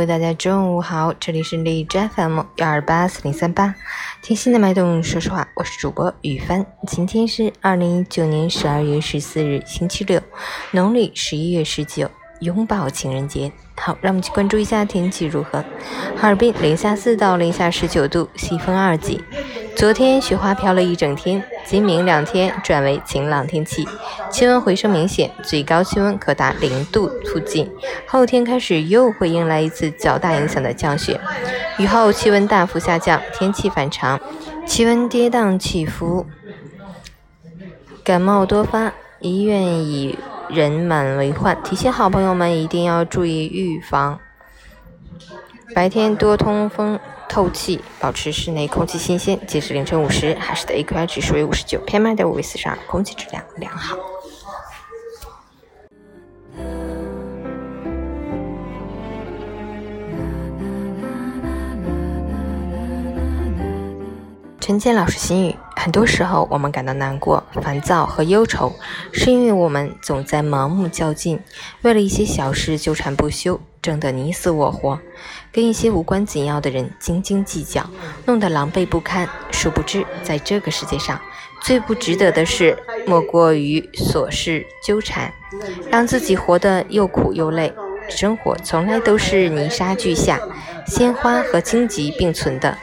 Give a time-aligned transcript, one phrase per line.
[0.00, 3.74] 各位大家中午好，这里是荔枝 FM 幺二八四零三八，
[4.22, 6.64] 听心的脉动，说实话，我是主播雨帆。
[6.86, 10.18] 今天是二零一九年十二月十四日，星期六，
[10.70, 12.10] 农历十一月十九，
[12.40, 13.52] 拥抱情人节。
[13.76, 15.62] 好，让我们去关注一下天气如何。
[16.16, 19.22] 哈尔滨零下四到零下十九度，西风二级。
[19.80, 23.88] 昨天雪花飘了一整天，今明两天转为晴朗天气，
[24.30, 27.66] 气温回升明显，最高气温可达零度附近。
[28.06, 31.18] 后天开始又会迎来一次较大影响的降雪，
[31.78, 34.20] 雨后气温大幅下降，天气反常，
[34.66, 36.26] 气温跌宕起伏，
[38.04, 40.18] 感冒多发，医院已
[40.50, 41.56] 人满为患。
[41.62, 44.20] 提醒好朋友们一定要注意预防，
[45.74, 46.98] 白天多通风。
[47.32, 49.38] 透气，保持室内空气新鲜。
[49.46, 53.96] 截至凌晨五时，海市的 AQI 指数为五十九，PM 二点五为四十二，空气质量良好。
[64.58, 68.72] 陈坚老师心语：很多时候，我们感到难过、烦躁和忧愁，
[69.12, 71.40] 是因为我们总在盲目较劲，
[71.82, 73.60] 为了一些小事纠缠不休。
[73.82, 74.98] 争得你死我活，
[75.52, 77.88] 跟一些无关紧要的人斤斤计较，
[78.26, 79.28] 弄得狼狈不堪。
[79.50, 81.20] 殊不知，在这个世界上，
[81.62, 85.32] 最不值得的事，莫过于琐事纠缠，
[85.90, 87.72] 让自己活得又苦又累。
[88.08, 90.40] 生活从来都是泥沙俱下，
[90.86, 92.76] 鲜花和荆棘并存的。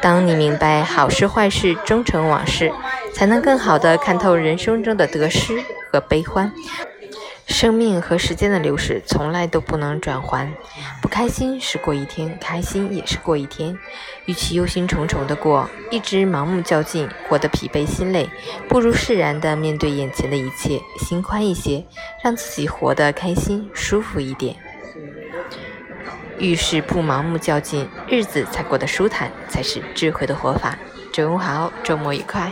[0.00, 2.72] 当你明白好事坏事终成往事，
[3.14, 6.52] 才能更好地看透人生中的得失和悲欢。
[7.46, 10.52] 生命和时间的流逝从来都不能转还，
[11.00, 13.76] 不开心是过一天，开心也是过一天。
[14.26, 18.28] 与其忧心忡忡的过，一直盲目较劲，活得疲惫心累，
[18.68, 21.84] 不如释然的面对眼前的一切，心宽一些，
[22.22, 24.56] 让自己活得开心舒服一点。
[26.38, 30.76] 遇事不盲目较劲，日子才过得舒坦，才是智慧的活法。
[31.12, 32.50] 中午好，周末愉快。